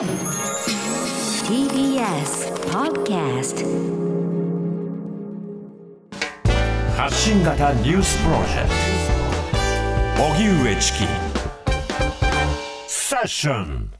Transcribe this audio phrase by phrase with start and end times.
[0.00, 0.08] TBS
[2.72, 3.66] Podcast
[6.96, 8.70] 発信型ニュースプロジェク
[10.16, 10.98] ト荻上チキ
[12.88, 13.92] セッション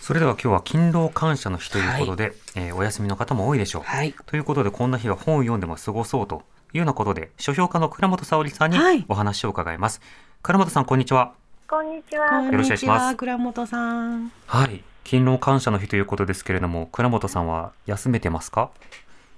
[0.00, 3.82] それでは今日は勤労感謝の日ということで、えーお休みの方も多いでしょう。
[3.82, 6.42] はいということで、こんな日は本を読んでも過ごそうと
[6.72, 10.00] いうようなことで、書評家の倉本沙織さんにはいお話を伺います。
[10.42, 11.34] 倉本さん、こんにちは。
[11.68, 12.42] こんにちは。
[12.42, 14.32] よろしくお願いします倉本さん。
[14.46, 14.82] はい。
[15.04, 18.70] 勤労感謝の日ということですけれども、倉本さんは休めてますか？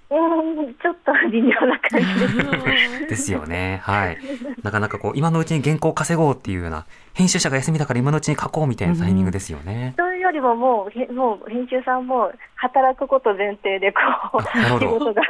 [0.08, 3.06] うん、ちょっと微妙な感じです。
[3.08, 3.80] ですよね。
[3.82, 4.18] はい。
[4.62, 9.94] なかなかこう、今のうちに原稿を稼ごうっていうような、編集者が休みだから今のうちに書こうみたいなタイミングですよね。
[9.96, 13.98] というよりももうへもう編集さんも働くこと前提でこ
[14.34, 15.22] うあなるほど仕事が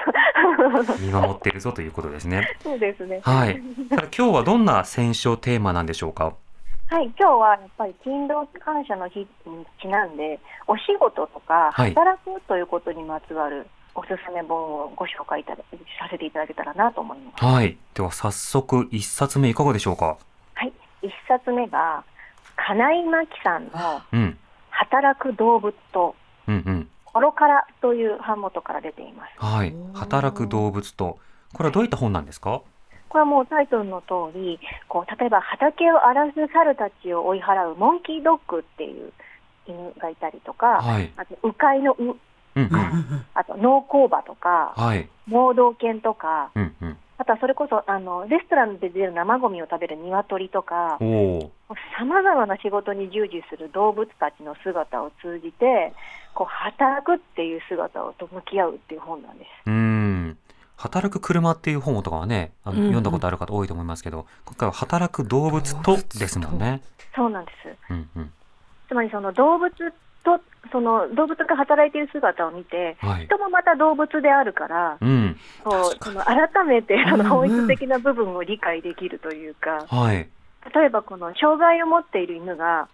[1.01, 2.47] 見守ってるぞということですね。
[2.63, 3.21] そうですね。
[3.25, 3.63] はい。
[3.91, 6.35] 今日はどんな選書テーマなんでしょうか？
[6.89, 9.27] はい、今日はやっぱり勤労感謝の日に
[9.83, 15.65] ちなんで、お仕事とかはい働くということにまつわるおすすめ本をご紹介いただ
[15.99, 17.45] させていただけたらなと思います。
[17.45, 17.77] はい。
[17.95, 20.17] では早速一冊目いかがでしょうか？
[20.55, 22.05] はい、一冊目が
[22.57, 23.71] 金井真紀さんの
[24.13, 24.39] うん。
[24.71, 26.15] 働く動物と
[26.47, 26.89] うんうん。
[27.05, 29.45] コロカラという版元から出ています。
[29.45, 31.19] はい働く動物と、
[31.53, 32.63] これはどういった本なんですか？
[33.17, 39.11] これはもうタイトルの通り、こう例えば畑を荒らす猿たちを追い払うモンキードッグっていう
[39.67, 41.11] 犬がいたりとか、はい。
[41.17, 42.19] あと鵜飼いの鵜、うん
[42.57, 42.71] うん。
[43.33, 45.09] あと農耕馬とか、はい。
[45.27, 46.99] 盲導犬とか、うんうん。
[47.17, 50.99] あとはそれこそあのレストランで出る生ゴミを食べる鶏とか。
[51.99, 55.95] さまざまな仕事に従事する動物たちの姿を通じて、
[56.35, 59.71] こう働くっていう姿をと向き合うっていう本なんです。
[60.77, 66.83] 働く車っていう本とかはね、あのうんうん読んだことある方多いと思いますけど、今回は働く動物とですもんね。
[67.15, 67.93] そうなんです。
[67.93, 68.33] うんうん。
[68.89, 69.73] つまりその動物
[70.23, 73.27] とその動物が働いている姿を見て、はい。
[73.27, 75.37] 人もまた動物であるから、うん。
[75.65, 80.29] こうその改めてその本質的な部分を理解できるというか、はい。
[80.75, 82.89] 例えばこの障害を持っている犬が、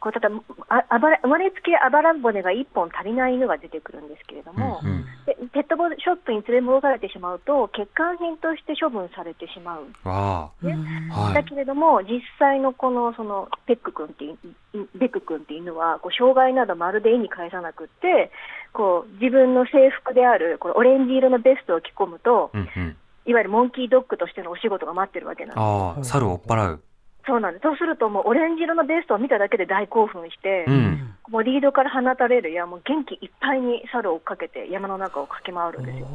[0.00, 0.30] こうただ
[0.68, 5.04] ああばら生まれつきあばら骨が1本足りない犬が出てくるんですけれども、うんうん。
[5.26, 10.08] でペットボショップに連れ戻されてしまうと、欠陥品として処分されてしまう。
[10.08, 10.74] わね
[11.12, 11.20] あ。
[11.20, 11.34] はい。
[11.34, 14.38] だけれども、実際のこのそのペック君っていう
[14.74, 18.30] いベック君っていう犬はこう障害などまるで意に介さなくって
[18.72, 22.96] こう自分の制服であるこのオレンジ色のベストを着込むと、うんうん。
[23.26, 25.58] いわゆるモンキードッグとしてのお仕事が待ってるわけなんです。
[25.60, 26.82] ああ、猿を追っ払う。
[27.26, 31.14] そうなんですそうすると、もうオレンジ色のベストを見ただけで大興奮して、うん。
[31.28, 36.06] もうリードから放たれるや、もう元気いっぱいに猿を追っかけて山の中を駆け回るんですよ。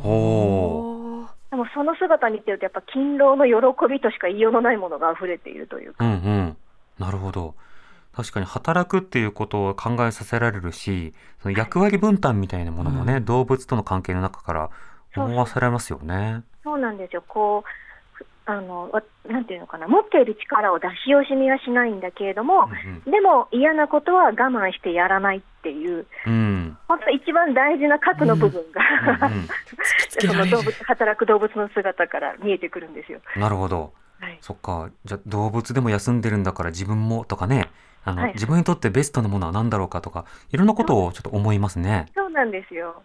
[1.51, 6.03] でもその姿見てると、やっぱ勤労の喜びとしか言いようのないものが溢れているというか。
[6.03, 6.57] うんうん。
[6.99, 7.55] なるほど。
[8.15, 14.69] 確かに働くっていうことを考えさせられるし、その役割分担みたいなものもね、動物との関係の中から
[15.15, 16.44] 思わせられますよね。
[16.63, 17.23] そうなんですよ。
[17.27, 17.84] こう、ふ
[18.47, 22.69] あの、わなんていうのかな、持っている力を出し惜しみはしないんだけれども、
[23.05, 26.33] うんでも嫌なことは我慢してやらないっていう、うん。
[26.33, 26.77] うん。
[26.87, 28.81] 本当一番大事な核の部分が、
[30.09, 33.19] その動物、働く動物の姿から見えてくるんですよ。
[33.35, 33.93] なるほど。
[34.19, 34.37] はい。
[34.41, 34.89] そっか。
[35.05, 37.71] じゃあ動物でも休んでるんだから自分もとかね、
[38.03, 42.11] あの、はい自分にとってベストなものは何だろうかとか、いろんなことをちょっと思いますね。
[42.13, 43.01] そうなんですよ。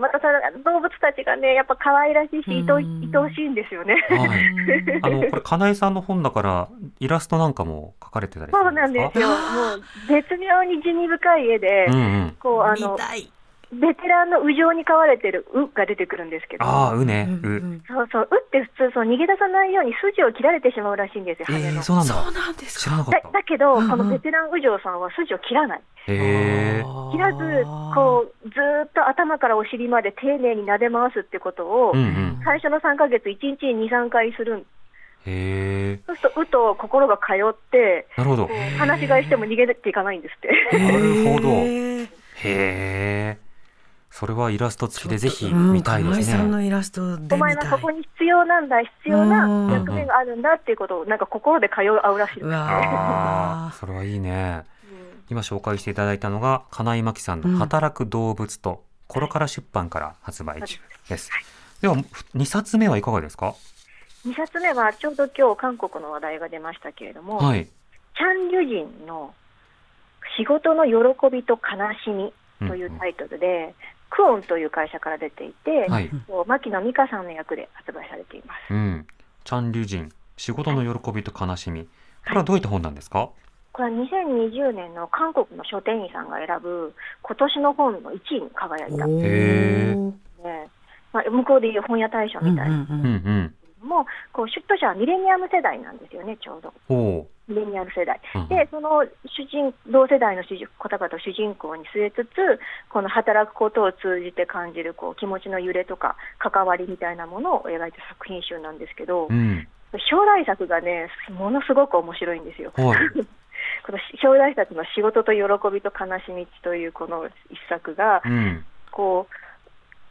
[0.00, 0.28] またさ
[0.64, 3.94] 動物たちがね、やっぱ可愛らしいし、愛おいうん愛おしいんですよね。
[4.08, 5.00] はい。
[5.02, 6.68] あの、これ、金井さんの本だから、
[7.00, 8.88] イラストなんかも描かれてたりすそうるんですか？
[8.88, 9.28] なんですよ。
[9.28, 12.36] もう絶妙に地味深い絵で、うんうん。
[12.40, 13.30] こうあの見たい。
[13.72, 17.26] ベテランの右上に飼われてるウが出てくるんですけど、ああ、うね。
[17.42, 17.48] う。
[17.88, 21.82] そうそう、ウって普通そう逃げ出さないように筋を切られてしまうらしいんですよ、えー。
[21.82, 22.12] そうなんだ。
[22.12, 22.90] そうなんですか？
[22.90, 23.38] だ知らなかった。
[23.38, 25.80] だけど、うんうんこのベテラン右上さんは筋を切らない。
[26.08, 26.84] へえ。
[27.12, 32.40] 切らず、こう、ずーっと頭からお尻まで丁寧に撫で回すってことを、うんうん。
[32.44, 34.64] 最初の3ヶ月、1日に2、3回するんへ
[35.26, 36.00] え。
[36.06, 38.50] そうすると、うと心が通って、なるほど。
[38.78, 40.78] 話し飼いしても逃げていかないんですって。
[40.78, 41.48] なるほど。
[41.48, 42.08] へ
[42.44, 43.38] え。
[44.14, 46.24] それはイラスト付きでぜひうん見たいですね。
[46.26, 47.70] 金井さんのイラストでお前見たい。
[47.70, 52.56] はここに必要なんだ、必要なうん役目があるんだっていうことを、なんか心で通う合うらしいですうね。
[52.56, 54.64] ああ、わそれはいいね。
[54.84, 61.30] うん今紹介していただいたのが、金井真紀さんの働く動物と、コロカラ出版から発売中です。
[61.80, 63.54] では、2冊目はいかがですか
[64.26, 67.64] ？2冊目はちょうど今日韓国の話題が出ましたけれども、はい。
[67.64, 69.32] チャン・リュジンの
[70.36, 72.32] 仕事の喜びと悲しみ
[72.68, 73.74] というタイトルで、
[74.14, 76.10] クオンという会社から出ていて、はい。
[76.28, 78.74] こう牧野美香さんの役で発売されています。
[78.74, 79.06] うん。
[79.44, 81.84] チャン・リュジン、仕事の喜びと悲しみ。
[81.84, 83.30] これはどういった本なんですか？
[83.72, 90.14] これは2020年の韓国の書店員さんが選ぶ今年の本の1位に輝いたへね。
[91.12, 93.88] まあ、向こうでいう本屋大賞みたいなうんうん。
[93.88, 96.72] も、こう出版者はミレニアム世代なんですよね、ちょうど。
[96.94, 98.20] おミレニアム世代。
[98.34, 109.66] うんで、その主人同世代の主人方々を主人公に据えつつ、この働くことを通じて感じるこう気持ちの揺れとか関わりみたいなものを描いた作品集なんですけど、うん。
[110.08, 112.72] 将来作がね、ものすごく面白いんですよ。
[112.76, 112.98] はい。
[113.84, 115.42] この将来作の仕事と喜
[115.72, 118.64] びと悲しみというこの一作が、うん。
[118.90, 119.26] こ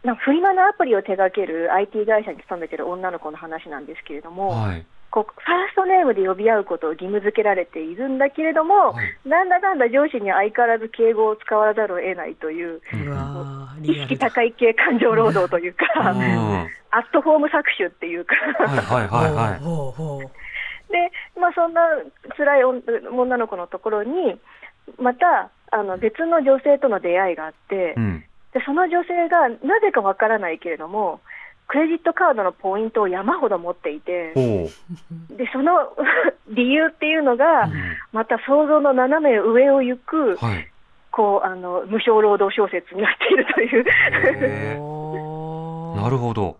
[0.04, 4.86] う、なんかフリマのアプリを手掛ける IT 会社に勤めてる女の子の話なんですけれども、はい。
[5.11, 12.79] こうファーストネームで呼び合うことを義務付けられているんだけれども、はいなんだかんだ上司に相変わらず敬語を使わざるを得ないという、う
[13.83, 14.17] 意識。
[14.17, 15.85] 高い系感情労働というか、
[16.91, 19.59] アットホーム搾取っていうか、いはいはいはい。
[19.59, 20.31] ほうほうほ
[20.89, 21.81] で、まあ、そんな
[22.35, 22.81] 辛い女
[23.11, 24.39] 女の子のところに、
[24.97, 28.23] またあの別の女性との出会いがあって、うん。
[28.53, 31.21] でその女性がなぜかわからないけれども、
[31.67, 34.33] クレジットカードのポイントを山ほど持っていて。
[34.33, 35.93] でその
[36.49, 37.71] 理由っていうのが、うん
[38.11, 40.67] また想像の斜め上を行く、はい。
[41.11, 43.83] こうあの無償労働小説になっているという、
[46.01, 46.57] なるほど。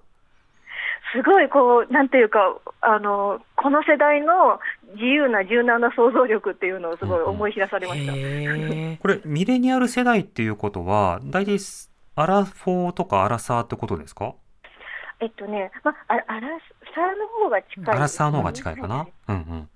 [1.14, 4.60] すごいこう、なんていうかあの、この世代の
[4.94, 8.14] 自由な柔軟な想像力っていうのをすごい思い知らされました。
[8.14, 11.58] へーこれ、ミレニアル世代っていうことは、大体、
[12.16, 14.34] アラフォーとかアラサーってことですか？
[15.22, 16.48] えっとね、まあ、あアラ
[16.94, 19.08] サーの方が近いね、アラサーの方が近いかな？
[19.30, 19.70] うんうん。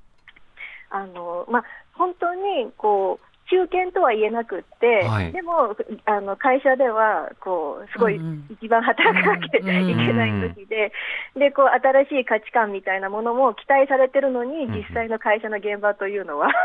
[0.89, 1.63] あのまあ、
[1.93, 5.75] 本当にこう中堅とは言えなくって、はいでも
[6.05, 9.71] あの会社ではこうすごいうんうん一番働かなきゃいけ
[10.13, 10.91] ない時で、
[11.37, 16.49] でこう新しい価値観みたいなものも期待されてるのに、うんうん実際の会社の現場というのは。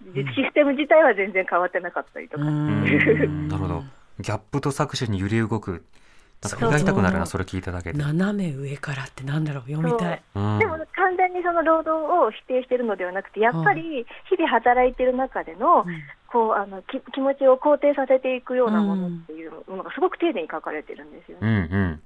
[0.00, 2.44] システム自体は全然変わってなかったりとか。
[2.44, 2.84] うん
[3.48, 3.82] なるほど。
[4.18, 5.84] ギャップと搾取に揺れ動く。
[6.42, 7.98] なんか胃が痛くなるな、それ聞いただけで。
[7.98, 10.22] 斜め上からってなんだろう読みたい。
[10.34, 11.90] うんでも完全にその労働
[12.26, 15.84] を否定しているのではなくて、やっぱり日々働いている中での、
[16.28, 21.50] こうあのき気持ちを肯定させていくようなものっていうものがすごく丁寧に書かれてるんですようね。
[21.50, 22.02] んうん。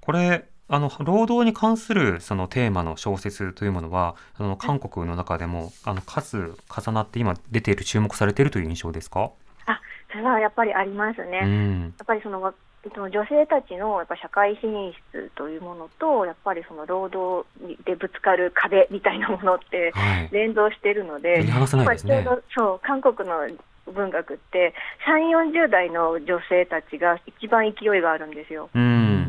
[0.00, 9.30] これ、あの、労働に関するそのテーマの小説というものは、あの、韓国の中でも、あの、数重なって今出ている、注目されているという印象ですか？
[9.66, 9.80] あ
[10.10, 11.40] それはやっぱりありますね。
[11.42, 11.82] うん。
[11.82, 17.46] やっぱりその女性たちのやっぱ社会進出というものと、やっぱりその労働
[17.84, 20.28] でぶつかる壁みたいなものってはい。
[20.32, 21.44] 連動しているので、
[22.54, 23.46] そう韓国の
[23.92, 24.74] 文学って、
[25.06, 28.70] 3、40代の女性たちが一番勢いがあるんですよ。
[28.74, 28.78] う。
[28.78, 29.28] うんん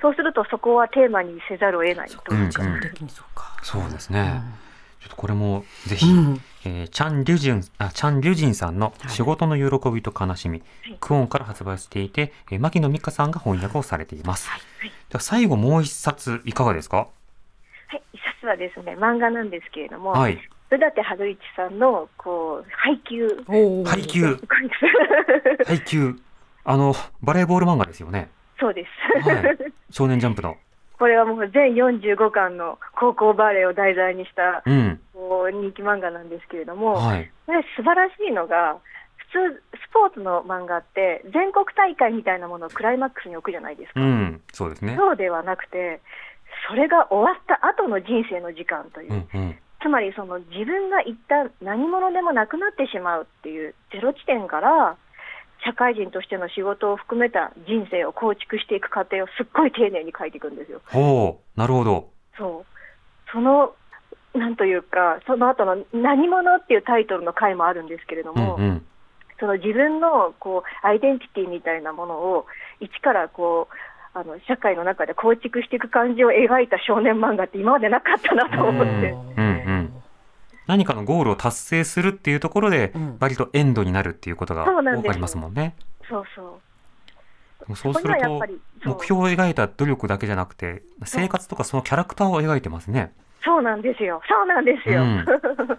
[0.00, 3.58] そうすると、そこはテーマにせざるを得ないというか、うん時的にそうか。
[3.62, 4.40] そうですね。
[5.00, 14.48] ちょっとこれもぜひ、うんえーチャン・リュジン、あ、チャン・リュジンさんの仕事の喜びと悲しみ、はいクオンから発売していて、えー牧野美香さんが翻訳をされています。
[14.50, 14.60] はい
[15.08, 16.96] では最後もう一冊いかがですか？
[17.88, 20.38] はい、一冊はですね、漫画なんですけれども、はい。
[20.70, 23.26] 宇立春一さんのこう配給
[23.86, 24.36] 配給、
[25.64, 26.14] 配給、
[26.64, 28.28] あの、バレーボール漫画ですよね。
[28.60, 28.84] そうで
[29.22, 29.28] す。
[29.28, 29.56] はい。
[29.90, 30.58] 少年ジャンプの。
[30.98, 35.00] これはもう全45巻の高校バレーを題材にしたうん。
[35.14, 37.30] こう人気漫画なんですけれども、はい。
[37.46, 38.78] これ素晴らしいのが、
[39.16, 44.00] 普通、スポーツの漫画って全国大会みたいなものをクライマックスに置くじゃないですか。
[44.00, 44.40] うん。
[44.52, 44.96] そうですね。
[44.96, 46.00] そうではなくて、
[46.68, 49.58] それが終わった後の人生の時間という、うんうん。
[49.80, 54.96] つまりその自分が一旦何者でもなくなってしまうっていうゼロ地点から、
[55.64, 60.80] 社会人としての仕事を含めた人生を構築していく過程をすっごい丁寧に書いていくんですよ。
[60.86, 61.58] ほう。
[61.60, 62.10] なるほど。
[62.36, 62.66] そう。
[63.32, 63.74] その、
[64.34, 68.86] なんというか、その後の何者っていうタイトルの回もあるんですけれども、うんうん。
[69.40, 72.46] その自分のこうアイデンティティみたいなものを
[72.80, 79.14] 一からこうあの社会の中で構築していく感じを描いた少年漫画って今までなかったなと思って、
[80.68, 85.74] 何かのゴールを達成するっていうところでうん、割とエンドになるっていうことが多くありますもんね。
[86.08, 87.76] そうそう。
[87.76, 88.40] そうこすると
[88.84, 93.12] 目標を描いた努力だけじゃなくて、生活とかそのキャラクターを描いてますね。
[93.44, 94.22] そうなんですよ。
[94.28, 95.02] そうなんですよ。
[95.02, 95.26] うん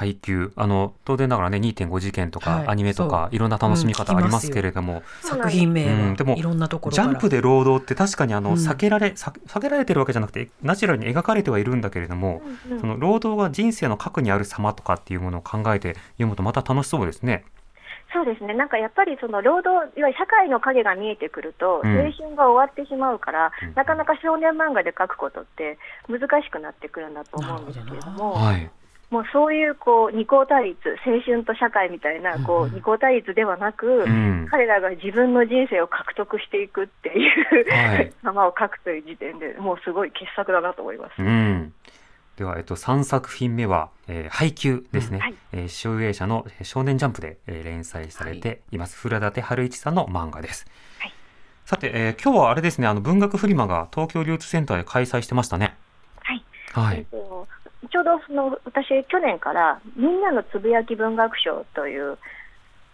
[0.00, 0.50] 配給。
[0.56, 2.68] あの、当然ながらね、2.5次元とかはい。
[2.68, 7.08] アニメとかいろんな楽しみ方うんありますけれども、作品名うんでもはいろんなところから。
[7.08, 8.56] ジャンプで労働って確かにあの、うん。
[8.56, 12.80] 避けられ、さ避けられてるわけじゃなくて、ナチュラルに描かれてはいるんだけれども、うんうん。
[12.80, 17.44] その労働が人生の核にある様とかっていうものを考えて読むとまた楽しそうですね。
[18.12, 21.98] そうですね、なんかやっぱりその労働、いわゆる社会の影が見えてくると、うん。
[21.98, 23.74] 青春が終わってしまうから、うん。
[23.74, 25.78] なかなか少年漫画で描くことって
[26.08, 28.70] 難しくなってくるんだと思うんですけれども、はい。
[29.10, 34.46] もうそういうこう二項対立、青春と社会みたいなこう二項対立ではなく、うん。
[34.50, 41.20] 彼らが自分の人生を獲得していくっていう、はい 様を描くという時点でもうすごい傑作だなと思います。
[41.20, 41.72] うん。
[42.36, 45.18] では、えっと、3作品目は、えー、配給ですね。
[45.18, 48.96] はいえー、集英社のえー少年ジャンプで、えー連載されています。
[48.96, 50.66] 古舘春一さんの漫画です。
[51.00, 51.12] はい
[51.64, 55.76] さて、えー今日はあれですね、あの、文学フリマが東京流通センターで開催してましたね。
[56.22, 56.98] はいはい。
[56.98, 57.29] えっと
[57.88, 62.18] ちょうどその私、去年からみんなのつぶやき文学賞という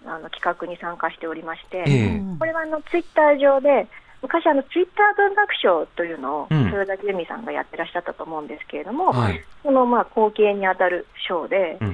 [0.04, 3.88] あの企画に参加しておりまして、ええこれはあのツイッター上で、
[4.22, 9.44] 昔あの、ツイッター文学賞というのを、うん豊田由美さんがやってらっしゃったと思うんですけれども、はい。
[9.62, 11.88] そのまあ後継にあたる賞で、うん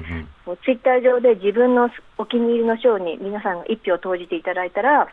[0.47, 0.57] うん。
[0.63, 5.07] ツイッター上で自分のお気に入りの賞に皆さんが一票投じていただいたら、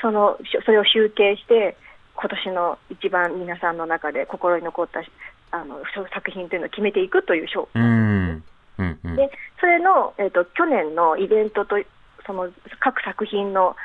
[0.00, 1.76] そのそれを集計して、
[2.16, 5.02] 今年の一番皆さんの中で心に残った
[5.50, 8.44] あの作品というのを決めていくという賞うーん。
[8.78, 9.16] うんうん。
[9.16, 9.30] で
[9.60, 11.76] それの、えー、と去年のイベントと
[12.26, 13.76] その各作品の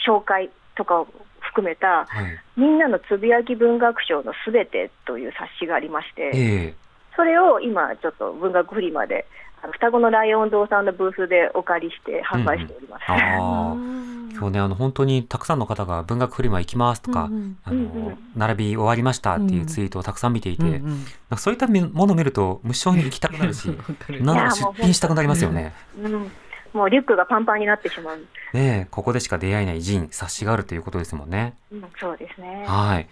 [0.00, 1.08] し紹介とかを
[1.40, 2.38] 含めたはい。
[2.56, 6.74] みんなのつぶやき文学賞のすべてという冊子がありまして、ええ
[7.16, 9.26] それを今ちょっと文学フリマで
[9.62, 13.02] あの双子のライオン堂さんのブースでお借りして販売しております。
[13.08, 13.76] ああ。
[14.40, 23.66] 今日ね、あの、本当にたくさんの方が文学フリマ行きますとか、うんあうんうのん、並び終わりましたっていうツイートをたくさん見ていて、うんうなんんかそういったものを見ると無性に行きたくなるし、
[24.22, 25.74] なんなら出品したくなりますよね。
[26.02, 26.30] うん
[26.72, 31.54] もうリュックがパンパンになってしまう、ねえ、ここでしか出会えない人、冊子があるということですもんね。
[31.72, 32.64] うん、そうですね。
[32.64, 33.08] はい。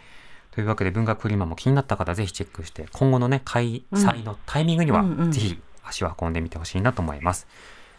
[0.52, 7.48] というわけで文学フリマも気になった方ぜひチェックして、今後のね、開催のタイミングにはうんうんぜひ足を運んでみてほしいなと思います。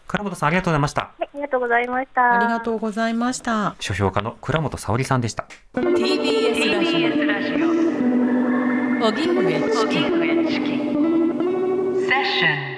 [0.10, 1.02] 倉本さんありがとうございました。
[1.02, 2.34] はい、ありがとうございました。
[2.34, 3.76] ありがとうございました。
[3.80, 5.46] 書評家の倉本沙織さんでした。
[5.76, 7.70] TBS ラジオ。
[9.06, 10.00] 荻上チキ。
[12.08, 12.69] セッション